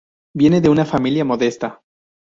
[0.35, 1.83] Viene de una familia modesta.